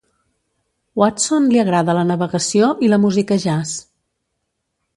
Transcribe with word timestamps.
Watson 1.01 1.49
li 1.51 1.61
agrada 1.63 1.95
la 1.99 2.07
navegació 2.13 2.71
i 2.87 2.89
la 2.95 2.99
música 3.05 3.39
jazz. 3.45 3.75